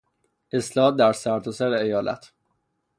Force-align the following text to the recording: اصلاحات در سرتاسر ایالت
اصلاحات 0.53 0.95
در 0.95 1.13
سرتاسر 1.13 1.67
ایالت 1.71 2.33